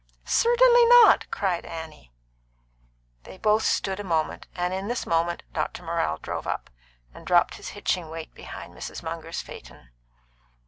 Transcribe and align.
"Certainly 0.25 0.87
not," 0.87 1.29
cried 1.29 1.63
Annie. 1.63 2.11
They 3.21 3.37
both 3.37 3.61
stood 3.61 3.99
a 3.99 4.03
moment, 4.03 4.47
and 4.55 4.73
in 4.73 4.87
this 4.87 5.05
moment 5.05 5.43
Dr. 5.53 5.83
Morrell 5.83 6.17
drove 6.17 6.47
up, 6.47 6.71
and 7.13 7.23
dropped 7.23 7.53
his 7.57 7.69
hitching 7.77 8.09
weight 8.09 8.33
beyond 8.33 8.73
Mrs. 8.73 9.03
Munger's 9.03 9.41
phaeton. 9.43 9.91